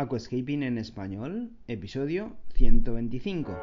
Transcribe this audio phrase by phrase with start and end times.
[0.00, 3.58] Aquascaping en español, episodio 125.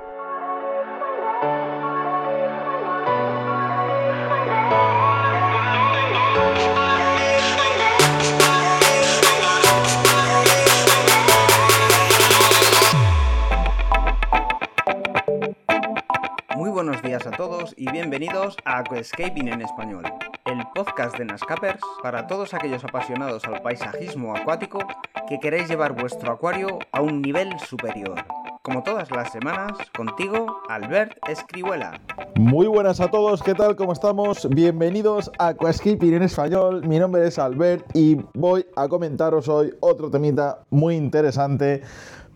[16.58, 20.04] Muy buenos días a todos y bienvenidos a Aquascaping en español,
[20.44, 24.80] el podcast de Nascapers para todos aquellos apasionados al paisajismo acuático
[25.28, 28.24] que queréis llevar vuestro acuario a un nivel superior.
[28.62, 32.00] Como todas las semanas, contigo, Albert Escribuela.
[32.36, 33.76] Muy buenas a todos, ¿qué tal?
[33.76, 34.48] ¿Cómo estamos?
[34.50, 36.86] Bienvenidos a Aquascaping en español.
[36.88, 41.82] Mi nombre es Albert y voy a comentaros hoy otro temita muy interesante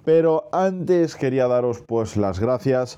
[0.06, 2.98] pero antes quería daros pues las gracias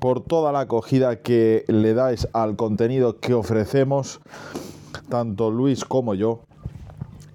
[0.00, 4.20] por toda la acogida que le dais al contenido que ofrecemos,
[5.08, 6.47] tanto Luis como yo,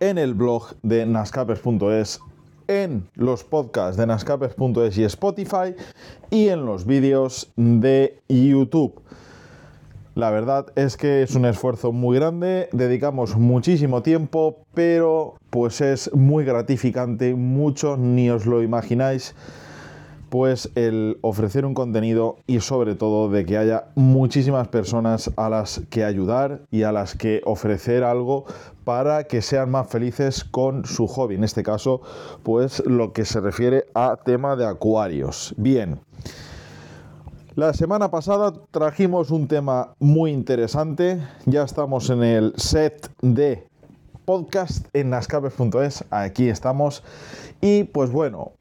[0.04, 2.20] en el blog de nascapers.es,
[2.68, 5.76] en los podcasts de nascapers.es y Spotify
[6.30, 9.02] y en los vídeos de YouTube.
[10.14, 16.14] La verdad es que es un esfuerzo muy grande, dedicamos muchísimo tiempo, pero pues es
[16.14, 19.34] muy gratificante, mucho ni os lo imagináis,
[20.34, 25.84] pues el ofrecer un contenido y sobre todo de que haya muchísimas personas a las
[25.92, 28.46] que ayudar y a las que ofrecer algo
[28.84, 32.02] para que sean más felices con su hobby, en este caso
[32.42, 35.54] pues lo que se refiere a tema de acuarios.
[35.56, 36.00] Bien.
[37.54, 41.22] La semana pasada trajimos un tema muy interesante.
[41.46, 43.68] Ya estamos en el set de
[44.26, 46.06] podcast en nascapes.es.
[46.10, 47.04] Aquí estamos.
[47.62, 48.54] Y pues bueno,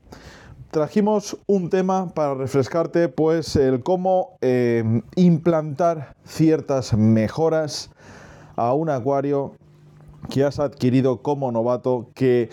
[0.72, 7.90] trajimos un tema para refrescarte, pues el cómo eh, implantar ciertas mejoras
[8.56, 9.52] a un acuario
[10.30, 12.48] que has adquirido como novato que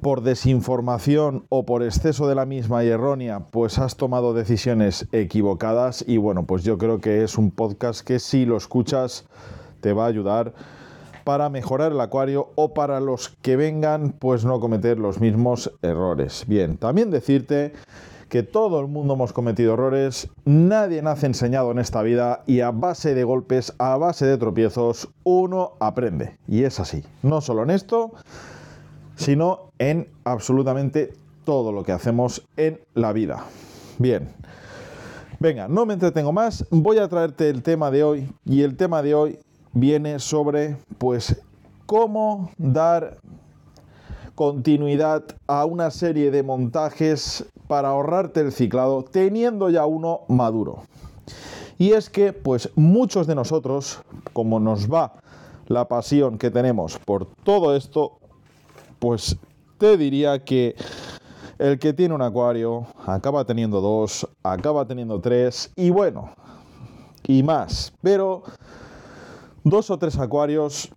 [0.00, 6.04] por desinformación o por exceso de la misma y errónea, pues has tomado decisiones equivocadas.
[6.08, 9.26] Y bueno, pues yo creo que es un podcast que si lo escuchas
[9.80, 10.54] te va a ayudar
[11.24, 16.44] para mejorar el acuario o para los que vengan pues no cometer los mismos errores.
[16.46, 17.72] Bien, también decirte
[18.28, 22.70] que todo el mundo hemos cometido errores, nadie nace enseñado en esta vida y a
[22.70, 26.36] base de golpes, a base de tropiezos, uno aprende.
[26.48, 28.12] Y es así, no solo en esto,
[29.16, 31.14] sino en absolutamente
[31.44, 33.44] todo lo que hacemos en la vida.
[33.98, 34.28] Bien,
[35.38, 39.02] venga, no me entretengo más, voy a traerte el tema de hoy y el tema
[39.02, 39.38] de hoy
[39.74, 41.42] viene sobre pues
[41.86, 43.18] cómo dar
[44.34, 50.82] continuidad a una serie de montajes para ahorrarte el ciclado teniendo ya uno maduro.
[51.78, 54.00] Y es que pues muchos de nosotros,
[54.32, 55.14] como nos va
[55.66, 58.18] la pasión que tenemos por todo esto,
[58.98, 59.36] pues
[59.78, 60.74] te diría que
[61.58, 66.30] el que tiene un acuario acaba teniendo dos, acaba teniendo tres y bueno,
[67.26, 67.92] y más.
[68.02, 68.42] Pero
[69.64, 70.90] dos o tres acuarios,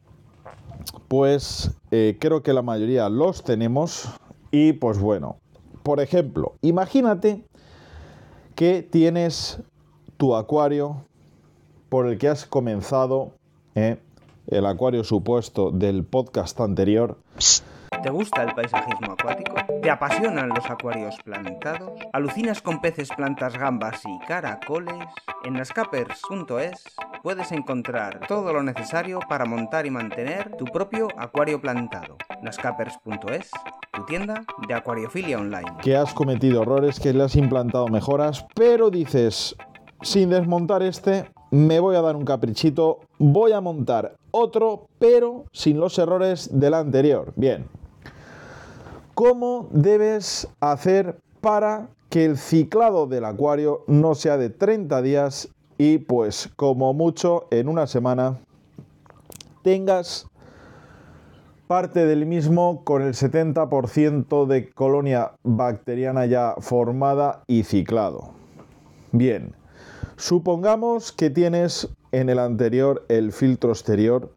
[1.07, 4.09] pues eh, creo que la mayoría los tenemos
[4.51, 5.37] y pues bueno,
[5.83, 7.45] por ejemplo, imagínate
[8.55, 9.61] que tienes
[10.17, 11.05] tu acuario
[11.89, 13.31] por el que has comenzado,
[13.75, 13.97] eh,
[14.47, 17.17] el acuario supuesto del podcast anterior.
[18.07, 19.53] ¿Te gusta el paisajismo acuático?
[19.81, 21.91] ¿Te apasionan los acuarios plantados?
[22.13, 24.95] ¿Alucinas con peces, plantas, gambas y caracoles?
[25.43, 26.85] En nascapers.es
[27.21, 32.15] puedes encontrar todo lo necesario para montar y mantener tu propio acuario plantado.
[32.41, 33.51] nascapers.es,
[33.91, 35.73] tu tienda de acuariofilia online.
[35.81, 39.53] Que has cometido errores, que le has implantado mejoras, pero dices,
[40.01, 45.77] sin desmontar este, me voy a dar un caprichito, voy a montar otro, pero sin
[45.77, 47.33] los errores del anterior.
[47.35, 47.67] Bien.
[49.17, 55.97] ¿Cómo debes hacer para que el ciclado del acuario no sea de 30 días y
[55.97, 58.37] pues como mucho en una semana
[59.63, 60.27] tengas
[61.65, 68.33] parte del mismo con el 70% de colonia bacteriana ya formada y ciclado?
[69.11, 69.55] Bien.
[70.15, 74.31] Supongamos que tienes en el anterior el filtro exterior,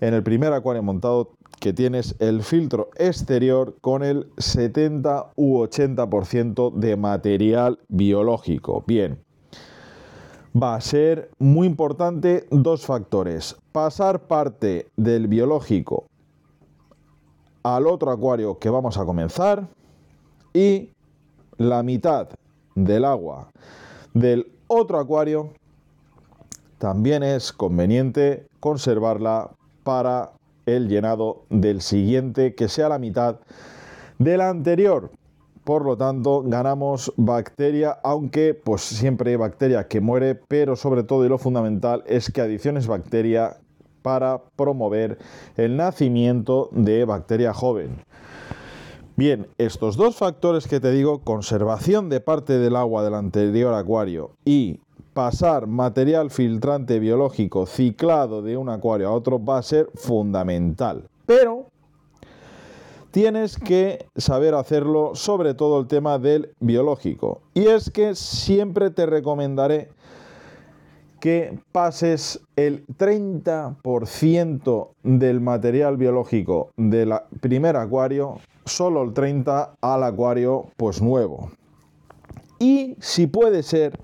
[0.00, 1.30] en el primer acuario montado
[1.60, 8.84] que tienes el filtro exterior con el 70 u 80% de material biológico.
[8.86, 9.18] Bien,
[10.60, 13.56] va a ser muy importante dos factores.
[13.72, 16.06] Pasar parte del biológico
[17.64, 19.68] al otro acuario que vamos a comenzar
[20.54, 20.90] y
[21.56, 22.28] la mitad
[22.74, 23.50] del agua
[24.14, 25.52] del otro acuario,
[26.78, 29.50] también es conveniente conservarla
[29.88, 30.32] para
[30.66, 33.36] el llenado del siguiente, que sea la mitad
[34.18, 35.10] del anterior.
[35.64, 41.24] por lo tanto ganamos bacteria, aunque pues siempre hay bacteria que muere, pero sobre todo
[41.24, 43.56] y lo fundamental es que adiciones bacteria
[44.02, 45.16] para promover
[45.56, 48.04] el nacimiento de bacteria joven.
[49.16, 54.32] Bien, estos dos factores que te digo, conservación de parte del agua del anterior acuario
[54.44, 54.80] y
[55.18, 61.08] pasar material filtrante biológico ciclado de un acuario a otro va a ser fundamental.
[61.26, 61.66] Pero
[63.10, 67.40] tienes que saber hacerlo sobre todo el tema del biológico.
[67.52, 69.88] Y es que siempre te recomendaré
[71.18, 80.66] que pases el 30% del material biológico del primer acuario, solo el 30% al acuario
[80.76, 81.50] pues nuevo.
[82.60, 83.98] Y si puede ser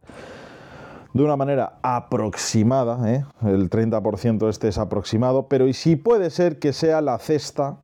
[1.14, 3.25] de una manera aproximada, ¿eh?
[3.43, 7.78] el 30% este es aproximado, pero y si puede ser que sea la cesta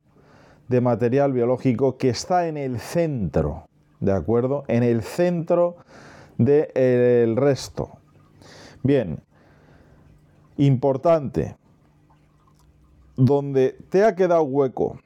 [0.67, 3.67] de material biológico que está en el centro,
[4.01, 4.65] ¿de acuerdo?
[4.67, 5.77] En el centro
[6.37, 7.91] del resto.
[8.83, 9.23] Bien,
[10.57, 11.55] importante,
[13.15, 14.97] donde te ha quedado hueco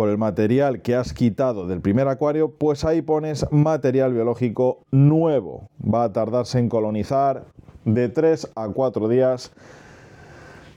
[0.00, 5.68] por el material que has quitado del primer acuario, pues ahí pones material biológico nuevo.
[5.78, 7.44] Va a tardarse en colonizar
[7.84, 9.52] de 3 a 4 días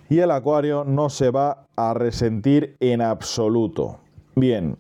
[0.10, 4.02] y el acuario no se va a resentir en absoluto.
[4.36, 4.76] Bien,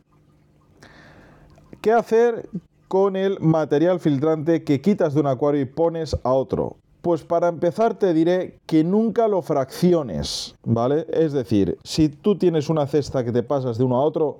[1.79, 2.49] ¿qué hacer
[2.89, 6.82] con el material filtrante que quitas de un acuario y pones a otro?
[7.03, 11.05] Pues para empezar te diré que nunca lo fracciones, ¿vale?
[11.11, 14.37] Es decir, si tú tienes una cesta que te pasas de uno a otro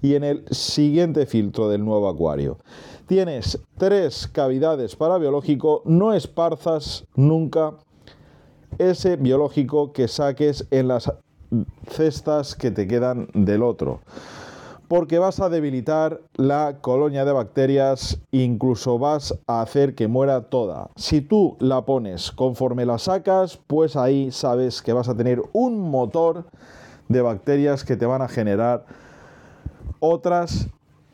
[0.00, 2.56] y en el siguiente filtro del nuevo acuario
[3.04, 7.74] tienes tres cavidades para biológico, no esparzas nunca
[8.78, 11.12] ese biológico que saques en las
[11.88, 14.00] cestas que te quedan del otro
[14.88, 20.90] porque vas a debilitar la colonia de bacterias, incluso vas a hacer que muera toda.
[20.96, 25.90] Si tú la pones conforme la sacas, pues ahí sabes que vas a tener un
[25.90, 26.46] motor
[27.08, 28.86] de bacterias que te van a generar
[30.00, 30.68] otras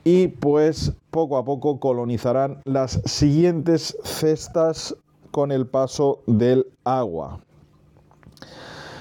[0.04, 4.96] y pues poco a poco colonizarán las siguientes cestas
[5.30, 7.40] con el paso del agua.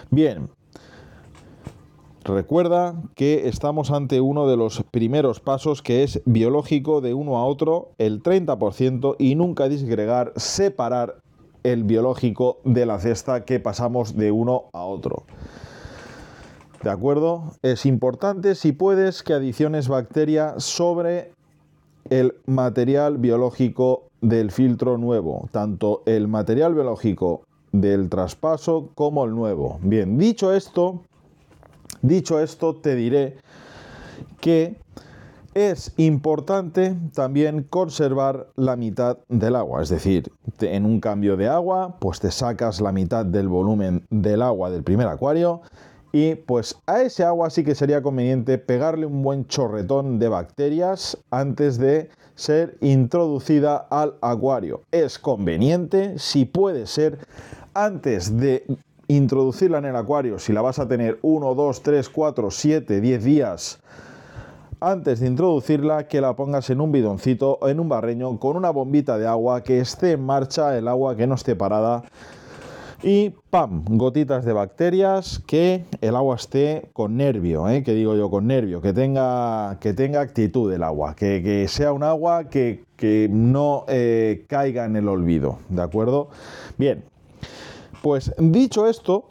[0.09, 0.49] Bien,
[2.23, 7.45] Recuerda que estamos ante uno de los primeros pasos que es biológico de uno a
[7.45, 11.17] otro, el 30%, y nunca disgregar, separar
[11.63, 15.23] el biológico de la cesta que pasamos de uno a otro.
[16.81, 17.53] ¿De acuerdo?
[17.61, 21.31] Es importante, si puedes, que adiciones bacteria sobre
[22.09, 27.41] el material biológico del filtro nuevo, tanto el material biológico
[27.73, 29.79] del traspaso como el nuevo.
[29.81, 31.01] Bien, dicho esto,
[32.01, 33.37] Dicho esto, te diré
[34.39, 34.77] que
[35.53, 41.97] es importante también conservar la mitad del agua, es decir, en un cambio de agua,
[41.99, 45.61] pues te sacas la mitad del volumen del agua del primer acuario
[46.11, 51.17] y pues a ese agua sí que sería conveniente pegarle un buen chorretón de bacterias
[51.31, 54.81] antes de ser introducida al acuario.
[54.91, 57.17] Es conveniente, si puede ser,
[57.73, 58.63] antes de
[59.15, 63.23] introducirla en el acuario, si la vas a tener 1, 2, 3, 4, 7, 10
[63.23, 63.79] días
[64.83, 68.69] antes de introducirla, que la pongas en un bidoncito o en un barreño con una
[68.69, 72.03] bombita de agua que esté en marcha, el agua que no esté parada.
[73.01, 73.83] Y ¡pam!
[73.85, 77.83] Gotitas de bacterias, que el agua esté con nervio, ¿eh?
[77.83, 82.03] que digo yo con nervio, que tenga, que tenga actitud el agua, que, sea un
[82.03, 82.83] agua que,
[83.29, 86.29] no eh, caiga en el olvido, ¿de acuerdo?
[86.77, 87.03] Bien,
[88.03, 89.29] pues dicho esto,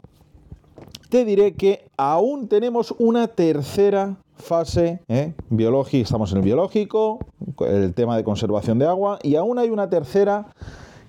[1.09, 5.35] te diré que aún tenemos una tercera fase ¿eh?
[5.51, 7.19] biológica, estamos en el biológico,
[7.59, 10.47] el tema de conservación de agua, y aún hay una tercera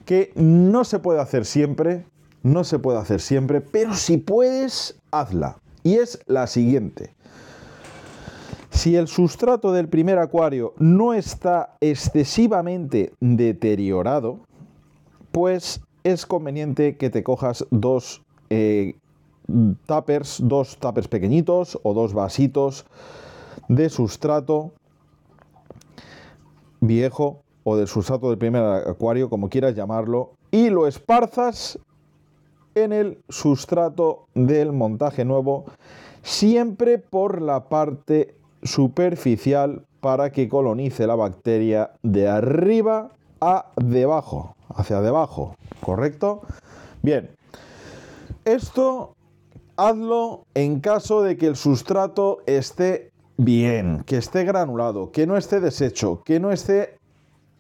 [0.05, 2.05] que no se puede hacer siempre,
[2.43, 5.57] no se puede hacer siempre, pero si puedes, hazla.
[5.83, 7.15] Y es la siguiente.
[8.69, 14.41] Si el sustrato del primer acuario no está excesivamente deteriorado,
[15.33, 18.95] pues es conveniente que te cojas dos eh,
[19.47, 22.87] dos tuppers pequeñitos o dos vasitos
[23.69, 24.73] de sustrato
[26.81, 31.79] viejo o del sustrato del primer acuario, como quieras llamarlo, y lo esparzas
[32.75, 35.65] en el sustrato del montaje nuevo,
[36.23, 43.13] siempre por la parte superficial para que colonice la bacteria de arriba
[43.77, 46.43] debajo, hacia debajo, ¿correcto?
[47.03, 47.31] Bien,
[48.45, 49.15] esto
[49.77, 55.61] hazlo en caso de que el sustrato esté bien, que esté granulado, que no esté
[55.61, 56.97] deshecho, que no esté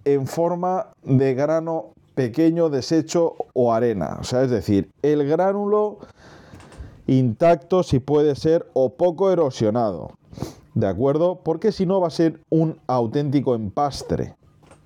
[0.04, 4.18] en forma de grano pequeño, deshecho o arena.
[4.20, 5.98] O sea, es decir, el gránulo
[7.06, 10.12] intacto si puede ser o poco erosionado.
[10.74, 11.40] ¿De acuerdo?
[11.44, 14.34] Porque si no va a ser un auténtico empastre.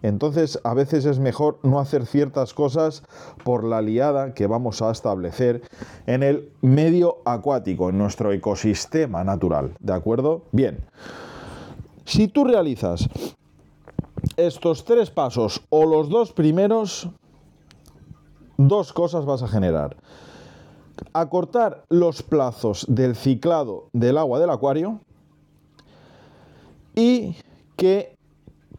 [0.03, 3.03] Entonces a veces es mejor no hacer ciertas cosas
[3.45, 5.63] por la liada que vamos a establecer
[6.07, 9.75] en el medio acuático, en nuestro ecosistema natural.
[9.81, 10.43] ¿De acuerdo?
[10.53, 10.85] Bien.
[12.05, 13.09] Si tú realizas
[14.37, 17.11] estos tres pasos o los dos primeros,
[18.57, 19.97] dos cosas vas a generar.
[21.13, 25.01] Acortar los plazos del ciclado del agua del acuario
[26.95, 27.37] y
[27.77, 28.18] que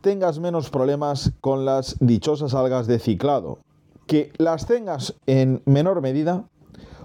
[0.02, 3.60] tengas menos problemas con las dichosas algas de ciclado,
[4.08, 6.46] que las tengas en menor medida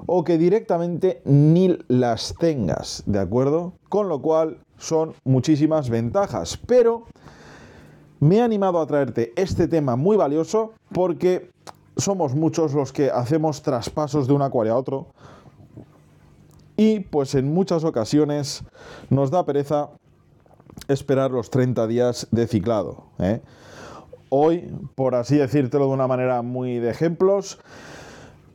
[0.07, 3.75] o que directamente ni las tengas, ¿de acuerdo?
[3.89, 7.05] Con lo cual son muchísimas ventajas, pero
[8.21, 11.51] me he animado a traerte este tema muy valioso porque
[11.97, 15.07] somos muchos los que hacemos traspasos de un acuario a otro
[16.77, 18.65] y pues en muchas ocasiones
[19.11, 19.91] nos da pereza
[20.89, 23.05] esperar los 30 días de ciclado.
[23.19, 23.41] ¿eh?
[24.29, 27.59] Hoy, por así decírtelo de una manera muy de ejemplos,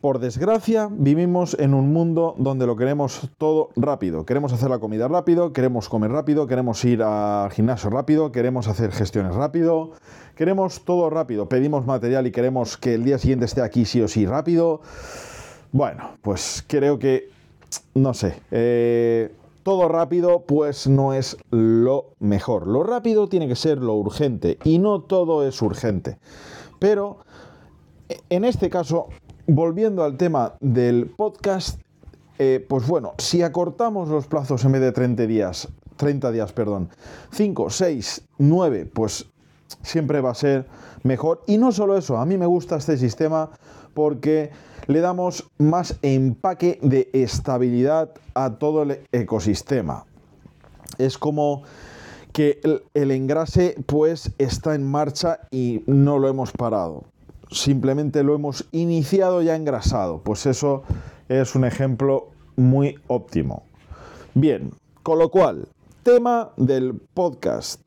[0.02, 4.26] por desgracia, vivimos en un mundo donde lo queremos todo rápido.
[4.26, 8.94] Queremos hacer la comida rápido, queremos comer rápido, queremos ir al gimnasio rápido, queremos hacer
[8.94, 9.92] gestiones rápido,
[10.36, 11.50] queremos todo rápido.
[11.50, 14.80] Pedimos material y queremos que el día siguiente esté aquí sí o sí rápido.
[15.74, 17.30] Bueno, pues creo que,
[17.94, 19.34] no sé, eh,
[19.70, 22.66] todo rápido pues no es lo mejor.
[22.66, 26.18] Lo rápido tiene que ser lo urgente y no todo es urgente.
[26.80, 27.20] Pero
[28.32, 29.10] en este caso,
[29.46, 31.80] volviendo al tema del podcast,
[32.40, 36.90] eh, pues bueno, si acortamos los plazos en vez de 30 días, 30 días, perdón,
[37.32, 39.28] 5, 6, 9, pues
[39.84, 40.66] siempre va a ser
[41.04, 41.44] mejor.
[41.46, 43.52] Y no solo eso, a mí me gusta este sistema
[43.94, 44.50] porque
[44.90, 50.08] le damos más empaque de estabilidad a todo el ecosistema.
[50.98, 51.62] Es como
[52.34, 52.60] que
[52.96, 57.04] el, engrase pues está en marcha y no lo hemos parado.
[57.52, 60.24] Simplemente lo hemos iniciado ya engrasado.
[60.24, 60.82] Pues eso
[61.28, 63.66] es un ejemplo muy óptimo.
[64.34, 64.72] Bien,
[65.04, 65.68] con lo cual,
[66.02, 67.80] tema del podcast.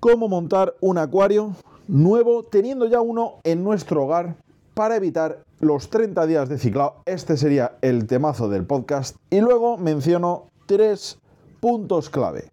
[0.00, 1.54] ¿Cómo montar un acuario
[1.86, 4.36] nuevo teniendo ya uno en nuestro hogar
[4.74, 6.96] para evitar los 30 días de ciclado.
[7.06, 9.16] Este sería el temazo del podcast.
[9.30, 11.18] Y luego menciono tres
[11.60, 12.50] puntos clave.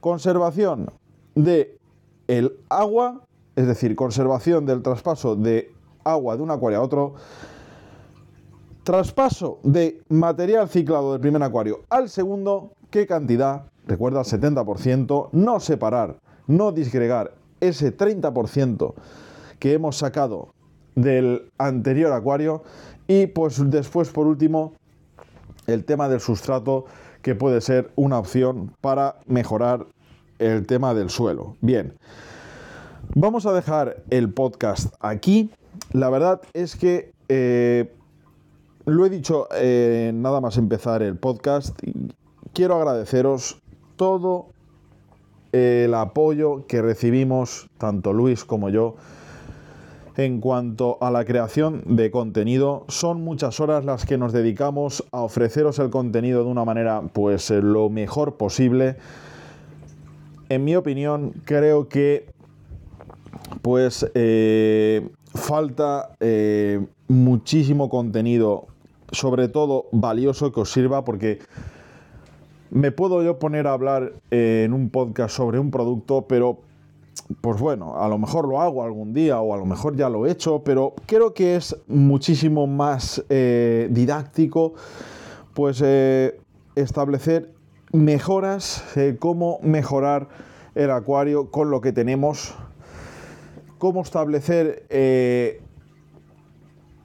[0.00, 0.90] Conservación
[1.34, 1.78] de
[2.28, 3.22] el agua,
[3.56, 5.72] es decir, conservación del traspaso de
[6.04, 7.14] agua de un acuario a otro.
[8.84, 12.72] Traspaso de material ciclado del primer acuario al segundo.
[12.90, 13.66] ¿Qué cantidad?
[13.86, 15.30] Recuerda el 70%.
[15.32, 18.94] No separar, no disgregar ese 30%
[19.58, 20.54] que hemos sacado
[20.96, 22.64] del anterior acuario
[23.06, 24.72] y pues después por último
[25.68, 26.86] el tema del sustrato
[27.22, 29.86] que puede ser una opción para mejorar
[30.38, 31.56] el tema del suelo.
[31.60, 31.94] Bien,
[33.14, 35.50] vamos a dejar el podcast aquí.
[35.92, 37.92] La verdad es que eh,
[38.84, 41.78] lo he dicho eh, nada más empezar el podcast.
[42.52, 43.60] Quiero agradeceros
[43.96, 44.46] todo
[45.52, 48.96] el apoyo que recibimos, tanto Luis como yo,
[50.16, 55.20] en cuanto a la creación de contenido, son muchas horas las que nos dedicamos a
[55.20, 58.96] ofreceros el contenido de una manera pues eh, lo mejor posible.
[60.48, 62.26] En mi opinión, creo que
[63.60, 68.66] pues eh, falta eh, muchísimo contenido,
[69.12, 71.40] sobre todo valioso que os sirva porque
[72.70, 76.60] me puedo yo poner a hablar en un podcast sobre un producto, pero
[77.40, 80.26] pues bueno, a lo mejor lo hago algún día o a lo mejor ya lo
[80.26, 84.74] he hecho, pero creo que es muchísimo más eh, didáctico
[85.54, 86.38] pues eh,
[86.74, 87.52] establecer
[87.92, 90.28] mejoras, eh, cómo mejorar
[90.74, 92.54] el acuario con lo que tenemos,
[93.78, 94.84] cómo establecer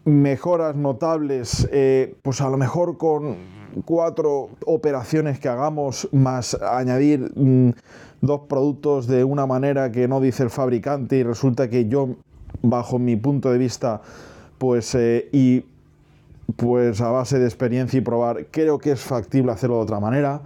[0.03, 1.69] mejoras notables,
[2.21, 7.31] pues a lo mejor con cuatro operaciones que hagamos más añadir...
[7.35, 7.71] Mm,
[8.21, 12.15] dos productos de una manera que no dice el fabricante y resulta que yo,
[12.61, 14.01] bajo mi punto de vista,
[14.57, 15.65] pues eh, y
[16.55, 20.41] pues a base de experiencia y probar, creo que es factible hacerlo de otra manera.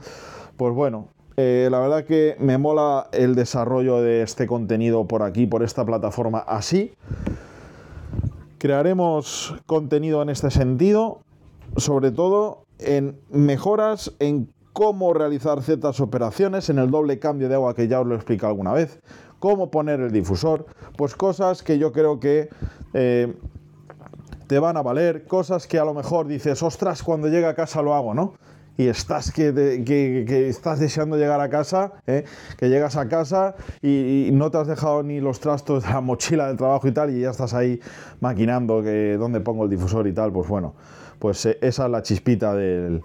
[0.55, 5.45] Pues bueno, eh, la verdad que me mola el desarrollo de este contenido por aquí,
[5.45, 6.93] por esta plataforma así.
[8.57, 11.19] Crearemos contenido en este sentido,
[11.75, 17.75] sobre todo en mejoras en cómo realizar ciertas operaciones en el doble cambio de agua
[17.75, 18.99] que ya os lo he explicado alguna vez,
[19.39, 20.65] cómo poner el difusor,
[20.97, 22.49] pues cosas que yo creo que
[22.93, 23.33] eh,
[24.47, 27.81] te van a valer, cosas que a lo mejor dices, ostras, cuando llegue a casa
[27.81, 28.33] lo hago, ¿no?
[28.77, 29.53] y estás que,
[29.85, 32.25] que, estás deseando llegar a casa, ¿eh?
[32.57, 36.47] que llegas a casa y, no te has dejado ni los trastos de la mochila
[36.47, 37.79] del trabajo y tal, y ya estás ahí
[38.19, 40.75] maquinando que dónde pongo el difusor y tal, pues bueno,
[41.19, 43.03] pues eh, esa es la chispita del,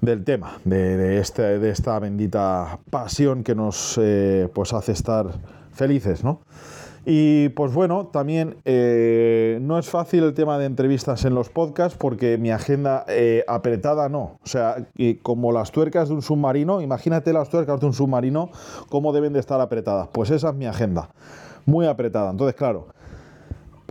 [0.00, 5.26] del tema, de, este, de, esta bendita pasión que nos eh, pues hace estar
[5.72, 6.40] felices, ¿no?
[7.04, 11.98] Y pues bueno, también eh, no es fácil el tema de entrevistas en los podcasts
[11.98, 13.04] porque mi agenda
[13.48, 14.38] apretada no.
[14.44, 14.86] O sea,
[15.22, 18.50] como las tuercas de un submarino, imagínate las tuercas de un submarino,
[18.88, 20.10] cómo deben de estar apretadas.
[20.12, 21.10] Pues esa es mi agenda,
[21.66, 22.30] muy apretada.
[22.30, 22.86] Entonces, claro,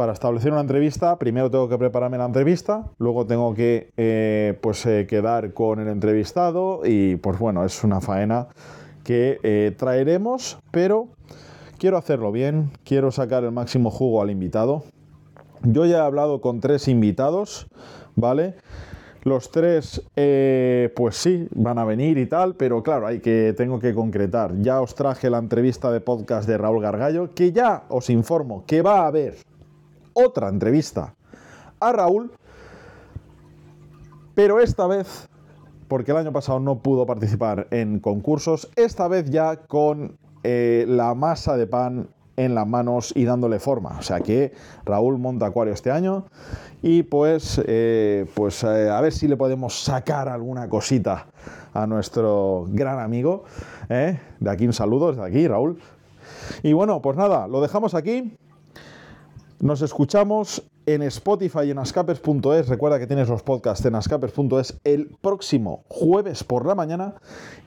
[0.02, 4.82] para establecer una entrevista, primero tengo que prepararme la entrevista, luego tengo que eh, pues,
[5.08, 8.48] quedar con el entrevistado y pues bueno, es una faena
[9.04, 11.10] que traeremos, pero
[11.78, 14.86] quiero hacerlo bien, quiero sacar el máximo jugo al invitado.
[15.62, 17.68] Yo ya he hablado con tres invitados,
[18.16, 18.56] ¿vale?
[19.22, 23.80] Los tres, eh, pues sí, van a venir y tal, pero claro, hay que, tengo
[23.80, 24.60] que concretar.
[24.62, 28.82] Ya os traje la entrevista de podcast de Raúl Gargallo, que ya os informo que
[28.82, 29.36] va a haber
[30.14, 31.16] otra entrevista
[31.80, 32.32] a Raúl,
[34.36, 35.28] pero esta vez,
[35.88, 41.14] porque el año pasado no pudo participar en concursos, esta vez ya con eh, la
[41.14, 43.98] masa de pan en las manos y dándole forma.
[44.00, 44.54] O sea que
[44.86, 46.26] Raúl monta acuario este año
[46.82, 51.28] y pues, eh, pues eh, a ver si le podemos sacar alguna cosita
[51.74, 53.44] a nuestro gran amigo.
[53.90, 55.78] De aquí un saludo, desde aquí, Raúl.
[56.64, 58.38] Y bueno, pues nada, lo dejamos aquí.
[59.62, 62.68] Nos escuchamos en Spotify y en ascapers.es.
[62.68, 67.14] Recuerda que tienes los podcasts en ascapers.es el próximo jueves por la mañana.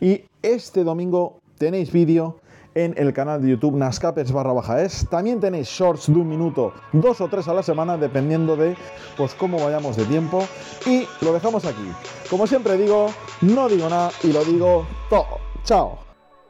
[0.00, 2.40] Y este domingo tenéis vídeo
[2.74, 4.76] en el canal de YouTube Nascapers barra baja.
[5.08, 8.76] También tenéis shorts de un minuto, dos o tres a la semana, dependiendo de
[9.16, 10.42] pues cómo vayamos de tiempo.
[10.86, 11.92] Y lo dejamos aquí.
[12.28, 13.06] Como siempre digo,
[13.40, 15.38] no digo nada y lo digo todo.
[15.62, 16.00] Chao.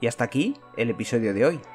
[0.01, 1.74] Y hasta aquí el episodio de hoy.